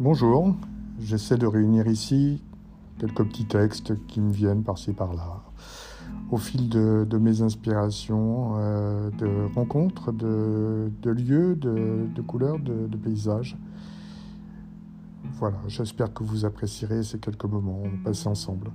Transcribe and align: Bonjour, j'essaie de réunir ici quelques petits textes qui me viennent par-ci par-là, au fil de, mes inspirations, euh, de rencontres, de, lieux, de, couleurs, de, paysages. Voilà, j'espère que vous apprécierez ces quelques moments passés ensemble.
Bonjour, 0.00 0.56
j'essaie 0.98 1.36
de 1.36 1.46
réunir 1.46 1.86
ici 1.86 2.42
quelques 2.98 3.22
petits 3.22 3.44
textes 3.44 4.06
qui 4.06 4.22
me 4.22 4.32
viennent 4.32 4.62
par-ci 4.62 4.94
par-là, 4.94 5.42
au 6.30 6.38
fil 6.38 6.70
de, 6.70 7.18
mes 7.18 7.42
inspirations, 7.42 8.54
euh, 8.56 9.10
de 9.18 9.54
rencontres, 9.54 10.10
de, 10.10 10.90
lieux, 11.04 11.54
de, 11.54 12.22
couleurs, 12.22 12.58
de, 12.58 12.96
paysages. 12.96 13.58
Voilà, 15.34 15.58
j'espère 15.68 16.14
que 16.14 16.24
vous 16.24 16.46
apprécierez 16.46 17.02
ces 17.02 17.18
quelques 17.18 17.44
moments 17.44 17.82
passés 18.02 18.28
ensemble. 18.28 18.70